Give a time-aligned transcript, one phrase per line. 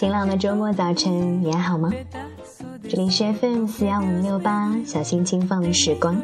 [0.00, 1.92] 晴朗的周末早晨，你还好吗？
[2.88, 6.16] 这里是 FM 四幺五零六八，小心轻放的时光。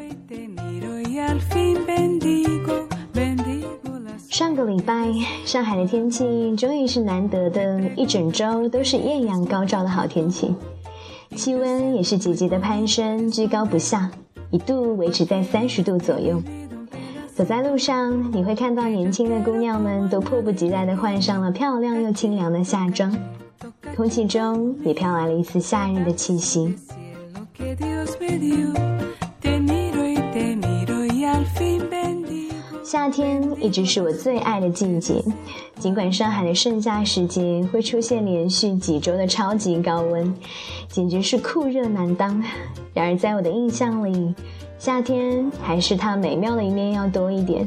[4.30, 5.12] 上个礼拜，
[5.44, 10.54] 上海的天气终于是难得的一整周都是艳阳高照的好天气，
[11.34, 14.10] 气温也是节节的攀升，居高不下，
[14.50, 16.42] 一度维持在三十度左右。
[17.34, 23.14] 走在路上，你会看到年轻的姑娘们都迫不及待地换上了漂亮又清凉的夏装，
[23.96, 26.76] 空气中也飘来了一丝夏日的气息。
[32.84, 35.24] 夏天一直是我最爱的季节，
[35.78, 40.34] 尽管上海的盛夏时节会出现连续几周的超级高温，
[40.88, 42.42] 简直是酷热难当。
[42.92, 44.34] 然而在我的印象里，
[44.78, 47.66] 夏天还是它美妙的一面要多一点。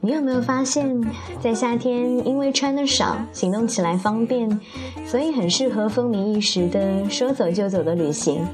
[0.00, 1.00] 你有没有发现，
[1.40, 4.60] 在夏天因为穿的少，行动起来方便，
[5.06, 8.44] 所以很适合风靡一时的说走就走的旅行。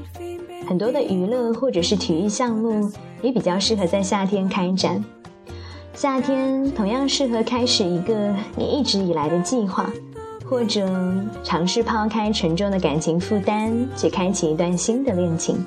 [0.67, 2.89] 很多的娱乐或者是体育项目
[3.21, 5.03] 也比较适合在夏天开展。
[5.93, 9.91] 夏天同样适合开始一个你一直以来的计划，
[10.45, 10.87] 或者
[11.43, 15.63] 尝试抛开沉重的感情负担，去开启一段新的恋情。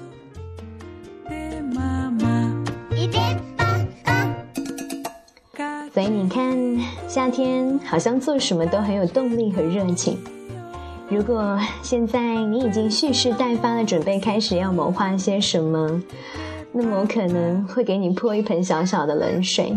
[7.28, 10.16] 那天好像做什么都很有动力和热情。
[11.08, 16.00] 如果现在你已经蓄势待发的准备开始要谋划些什么，
[16.70, 19.76] 那么我可能会给你泼一盆小小的冷水，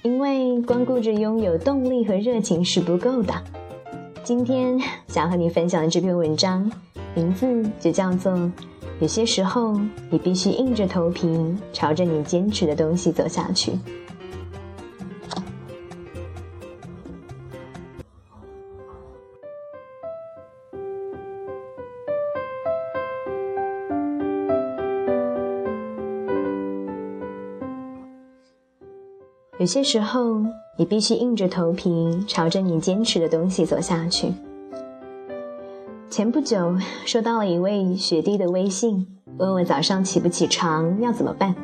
[0.00, 3.34] 因为光顾着拥有动力和热情是不够的。
[4.24, 6.72] 今天想和你分享的这篇文章，
[7.14, 8.32] 名字就叫做
[9.00, 11.28] 《有些时候你必须硬着头皮
[11.74, 13.72] 朝着你坚持的东西走下去》。
[29.60, 30.40] 有些时候，
[30.78, 34.32] 你必须硬着头皮朝着你坚持的东西走下去。
[36.08, 39.06] 前不久，收到了一位学弟的微信，
[39.36, 41.54] 问我早上起不起床要怎么办。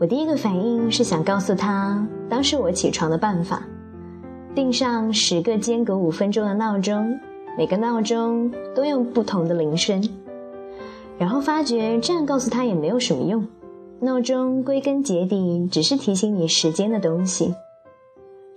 [0.00, 3.62] 我第一个反应是想告诉他，当时我起床的办法：
[4.52, 7.16] 定上十个间隔五分钟的闹钟，
[7.56, 10.02] 每个闹钟都用不同的铃声。
[11.16, 13.46] 然后发觉这样告诉他也没有什么用。
[14.02, 17.54] 闹钟归根结底只是提醒你时间的东西。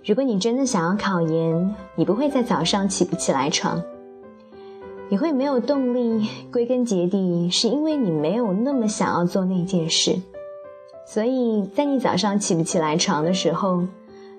[0.02, 3.82] 如果你真的想要考研，你不会在早上起不起来床，
[5.10, 6.26] 你会没有动力。
[6.50, 10.18] 归根结底是因为你没有那么想要做那件事。
[11.06, 13.82] 所以在你早上起不起来床的时候，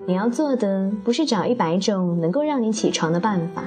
[0.06, 3.62] 你要做的不是找一百种能够让你起床的办法，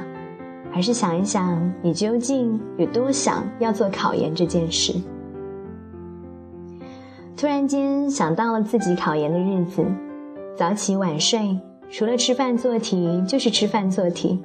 [0.75, 4.93] 而是想一想你究竟有多想要做考研这件事。
[7.39, 9.85] 突然间想到了自己考研的日子，
[10.57, 11.57] 早起晚睡，
[11.89, 14.43] 除了吃饭做题就是吃饭做题，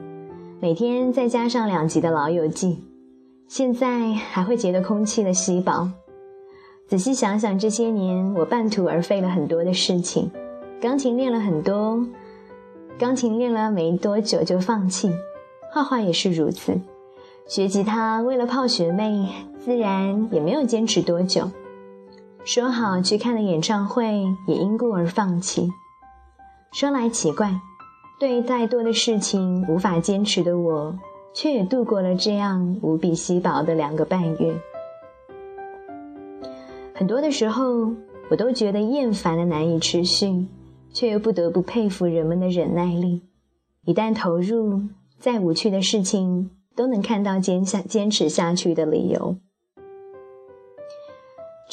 [0.60, 2.68] 每天再加上两集的《老友记》，
[3.48, 5.90] 现在还会觉得空气的稀薄。
[6.86, 10.30] 仔细想想，这些年我半途而废了很多的事情，
[10.80, 12.06] 钢琴练了很多，
[12.96, 15.10] 钢琴练了没多久就放弃，
[15.72, 16.80] 画画也是如此，
[17.48, 19.26] 学吉他为了泡学妹，
[19.58, 21.50] 自然也没有坚持多久。
[22.44, 25.70] 说好去看的演唱会也因故而放弃。
[26.72, 27.58] 说来奇怪，
[28.20, 30.98] 对再多的事情无法坚持的我，
[31.32, 34.60] 却也度过了这样无比稀薄的两个半月。
[36.94, 37.94] 很多的时候，
[38.30, 40.46] 我都觉得厌烦的难以持续，
[40.92, 43.22] 却又不得不佩服人们的忍耐力。
[43.86, 44.82] 一旦投入，
[45.18, 49.38] 再无趣的事情都能看到坚下坚持下去的理由。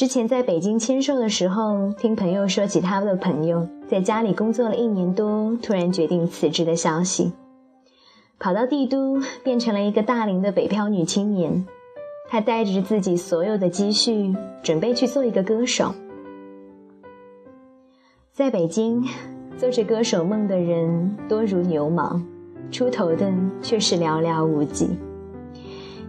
[0.01, 7.31] 之前在北京签售的时候，听朋友说起他的朋友在家里工作了一年多，突然决定辞职的消息，
[8.39, 11.67] 跑到帝都，变成了一个大龄的北漂女青年。
[12.27, 15.93] 她带着自己所有的积蓄，准备去做一个歌手。
[18.33, 19.05] 在北京，
[19.55, 22.19] 做着歌手梦的人多如牛毛，
[22.71, 23.31] 出头的
[23.61, 24.89] 却是寥寥无几。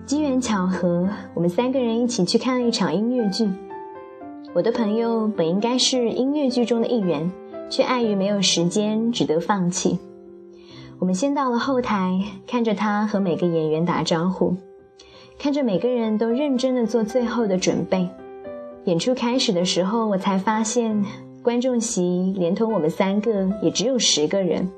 [0.07, 3.47] 机缘巧合，我们三个人一起去看了一场音乐剧。
[4.55, 7.33] 我的朋友本应该是音乐剧中的一员，
[7.71, 9.99] 却碍于没有时间，只得放弃。
[10.99, 14.55] 我们先到了后台，看着他和每个演员打招呼，
[15.39, 18.07] 看着每个人都认真的做最后的准备。
[18.85, 21.03] 演出开始的时候，我才发现
[21.43, 24.71] 观众席连同我们三个也只有十个人。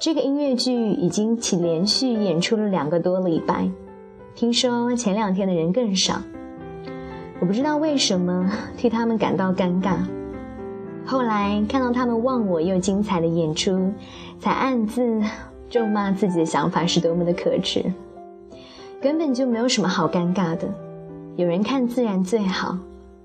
[0.00, 3.68] 这个音乐剧已经起连续演出了两个多礼拜，
[4.34, 6.22] 听说前两天的人更少。
[7.40, 9.96] 我不知道为什么 替他们感到尴尬。
[11.06, 13.92] 后来看到他们忘我又精彩的演出，
[14.40, 15.20] 才暗自
[15.68, 17.84] 咒骂自己的想法是多么的可耻。
[19.02, 20.66] 根本就没有什么好尴尬的，
[21.36, 22.78] 有人看自然最好，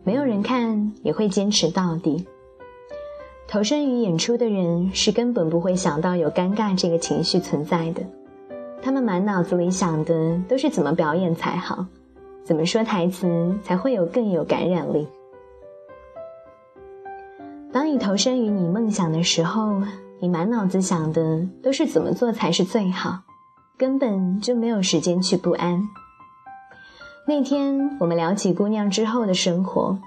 [0.04, 2.28] 没有人看也会坚持到底。
[3.48, 8.02] 投身于演出的人是根本不会想到有尴尬这个情绪存在的，
[8.82, 11.86] 他们满脑子里想的都是怎么表演才好，
[12.50, 15.08] 怎么说台词才会有更有感染力。
[17.72, 19.84] 当你投身于你梦想的时候，
[20.20, 23.20] 你满脑子想的都是怎么做才是最好。
[23.78, 25.88] 根本就没有时间去不安。
[27.28, 30.00] 那天我们聊起姑娘之后的生活，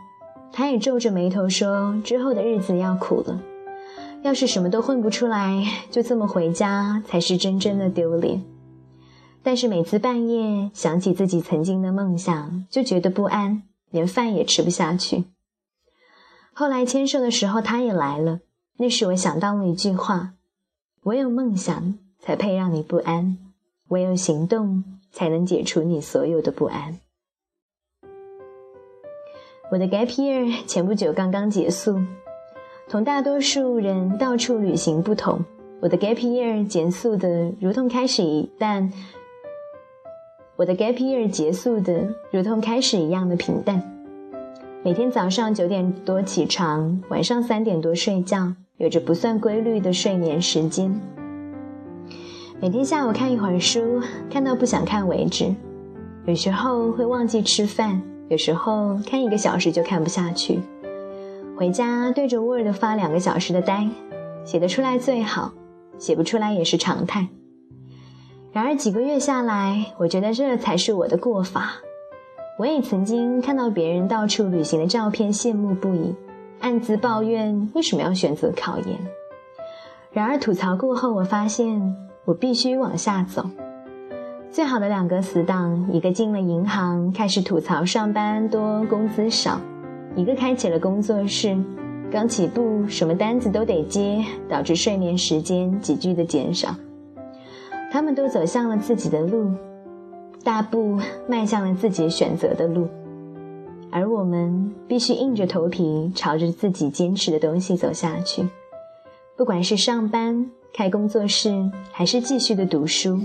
[0.50, 3.40] 她也皱着眉头说：“之后的日子要苦了，
[4.22, 8.42] 要是什么都混不出来，就这么回家才是真正的丢脸。”
[9.42, 15.24] 但是每次半夜想起自己曾经的梦想，就觉得不安，连饭也吃不下去。
[16.52, 18.40] 后来签售的时候，他也来了。
[18.78, 20.34] 那时我想到了一句话
[21.04, 23.38] ：“唯有梦想，才配让你不安。”
[23.88, 26.98] 唯有行动才能解除你所有的不安。
[29.70, 32.00] 我的 gap year 前不久刚刚结束，
[32.88, 35.44] 同大多数人到处旅行不同，
[35.82, 38.90] 我的 gap year 结束的如同开始一旦，
[40.56, 43.82] 我的 gap year 结束的如同开始一样的平淡。
[44.84, 51.00] 每天早上九点多起床，晚上三点多睡觉，有着不算规律的睡眠时间。
[52.60, 54.00] 每天下午看一会儿书，
[54.30, 55.54] 看到不想看为止。
[56.26, 60.60] 有时候会忘记吃饭，有时候看一个小时就看不下去。
[61.56, 63.88] 回家对着 Word 发两个小时的呆，
[64.44, 65.52] 写得出来最好，
[65.98, 67.28] 写不出来也是常态。
[68.52, 71.72] 然而几个月下来，我觉得这才是我的过法。
[72.58, 76.14] 我也曾经看到别人到处旅行的照片，羡慕不已，
[76.60, 78.98] 暗自抱怨为什么要选择考研。
[80.12, 81.96] 然而吐槽过后，我发现。
[82.24, 83.50] 我必须往下走。
[84.48, 89.58] 最好的两个死党，一个进了银行，开始吐槽上班多、工资少；
[90.14, 91.58] 一个开启了工作室，
[92.12, 96.76] 刚起步，什么单子都得接，导致睡眠时间急剧的减少。
[97.92, 99.52] 他们都走向了自己的路，
[100.42, 100.98] 大步
[101.28, 102.88] 迈向了自己选择的路，
[103.90, 108.48] 而我们必须硬着头皮朝着自己坚持的东西走下去，
[109.36, 110.50] 不管是上班。
[110.72, 113.20] 开工作室还是继续的读书，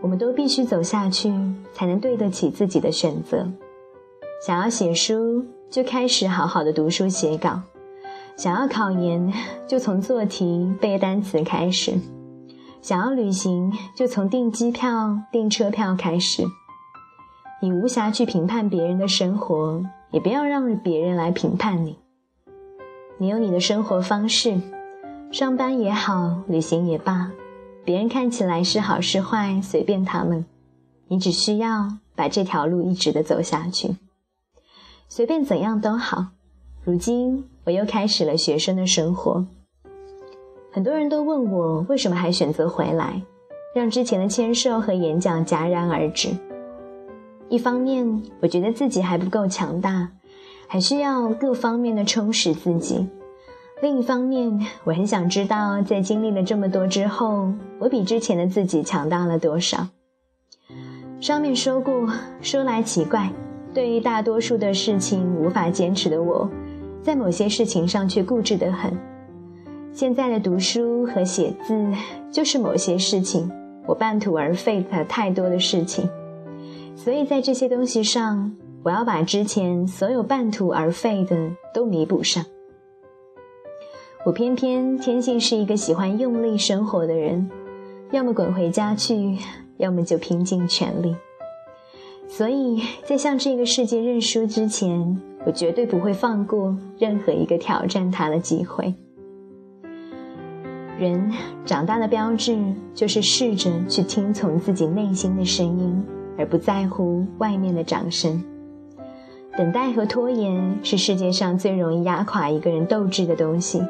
[0.00, 1.32] 我们都必须走下去，
[1.72, 3.46] 才能对得起自己的选择。
[4.44, 7.62] 想要写书，就开始好好的读书写稿；
[8.36, 9.32] 想要考研，
[9.68, 11.92] 就从做题背单词开始；
[12.82, 16.44] 想要旅行，就从订机票、订车票开始。
[17.60, 21.98] 你无暇去评判别人的生活，也不要让别人来评判你。
[23.18, 24.58] 你有你的生活方式。
[25.30, 27.30] 上班也好，旅行也罢，
[27.84, 30.46] 别人看起来是好是坏，随便他们。
[31.08, 33.96] 你只需要把这条路一直的走下去，
[35.08, 36.28] 随便怎样都好。
[36.82, 39.46] 如今我又开始了学生的生活。
[40.72, 43.20] 很多人都问我为什么还选择回来，
[43.74, 46.28] 让之前的签售和演讲戛然而止。
[47.48, 50.10] 一方面，我觉得自己还不够强大，
[50.68, 53.08] 还需要各方面的充实自己。
[53.82, 59.88] 另一方面，我很想知道，在经历了这么多之后，我比之前的自己强大了多少。
[61.20, 62.08] 上面说过，
[62.40, 63.32] 说来奇怪，
[63.74, 66.48] 对于大多数的事情无法坚持的我，
[67.02, 68.96] 在某些事情上却固执得很。
[69.92, 71.92] 现在的读书和写字，
[72.30, 73.50] 就是某些事情
[73.86, 76.08] 我半途而废了太多的事情，
[76.96, 82.44] 所以在这些东西上，我要把之前所有半途而废的都弥补上。
[84.24, 87.50] 我偏偏天性是一个喜欢用力生活的人，
[88.10, 89.38] 要么滚回家去，
[89.78, 91.16] 要么就拼尽全力。
[92.28, 98.94] 所以在向这个世界认输之前，我绝对不会放过任何一个挑战他的机会。
[101.00, 101.32] 人
[101.64, 102.58] 长大的标志
[102.94, 106.04] 就是试着去听从自己内心的声音，
[106.36, 108.44] 而不在乎外面的掌声。
[109.56, 113.82] 等待和拖延是世界上最容易压垮一个人斗志的东西。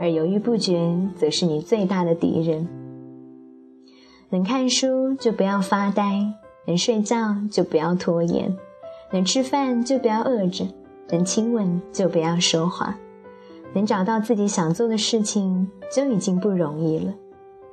[0.00, 2.66] 而犹豫不决，则是你最大的敌人。
[4.30, 6.32] 能看书就不要发呆，
[6.66, 8.56] 能睡觉就不要拖延，
[9.12, 10.66] 能吃饭就不要饿着，
[11.10, 12.96] 能亲吻就不要说话。
[13.76, 17.12] 能找到自己想做的事情就已经不容易了。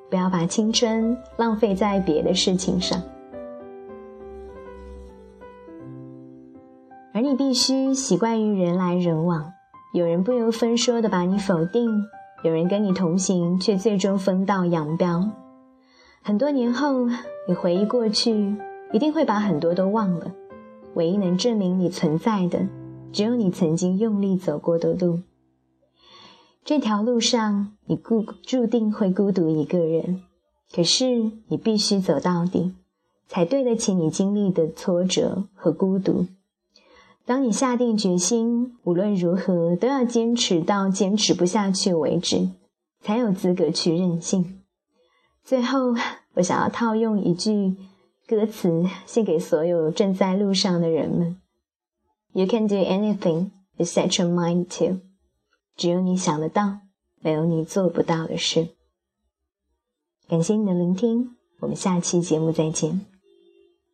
[0.10, 3.02] 不要把青春浪费在别的事情上，
[7.14, 9.54] 而你必须习惯于人来人往，
[9.94, 11.90] 有人不由分说的把你否定，
[12.44, 15.32] 有人跟你同行却最终分道扬镳。
[16.22, 17.08] 很多年后，
[17.48, 18.58] 你回忆过去，
[18.92, 20.30] 一定会把很多都忘了。
[20.96, 22.68] 唯一能证明你存在的，
[23.14, 25.22] 只有你曾经用力走过的路。
[26.66, 30.24] 这条路上，你固注定会孤独一个人，
[30.74, 32.74] 可是你必须走到底，
[33.28, 36.28] 才对得起你经历的挫折和孤独。
[37.26, 42.50] 当你下定决心，无论如何都要坚持到坚持不下去为止，
[43.02, 44.62] 才有资格去任性。
[45.44, 45.94] 最后，
[46.36, 47.76] 我想要套用一句。
[48.26, 51.42] 歌词献给所有正在路上的人们。
[52.32, 55.02] You can do anything you set your mind to。
[55.76, 56.80] 只有你想得到，
[57.20, 58.70] 没有你做不到的事。
[60.28, 63.06] 感谢你的聆听，我们下期节目再见。